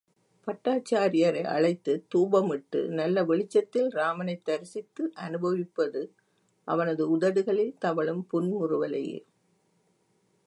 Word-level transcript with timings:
பட்டாச்சாரியரை 0.47 1.43
அழைத்துத் 1.47 2.05
தூபம் 2.09 2.51
இட்டு 2.51 2.89
நல்ல 2.89 3.23
வெளிச்சத்தில் 3.23 3.89
ராமனைச் 3.89 4.43
தரிசித்து 4.43 5.11
அனுப்விப்பது 5.19 6.01
அவனது 6.67 7.17
உதடுகளில் 7.17 7.77
தவழும் 7.79 8.27
புன்முறுவலையே. 8.33 9.19